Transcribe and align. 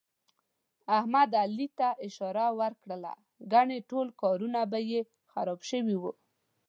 احمد 0.97 1.29
ته 1.33 1.37
علي 1.45 1.67
اشاره 2.07 2.45
ور 2.59 2.73
کړله، 2.81 3.13
ګني 3.51 3.79
ټول 3.89 4.07
کارونه 4.21 4.59
به 4.71 4.79
یې 4.91 5.01
خراب 5.31 5.59
شوي 5.69 5.95
وو. 6.01 6.11